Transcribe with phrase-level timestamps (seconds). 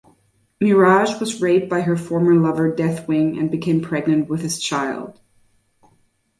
[0.59, 5.21] Mirage was raped by her former lover Deathwing and became pregnant with his child.